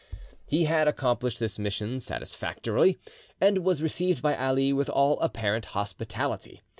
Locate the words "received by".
3.83-4.35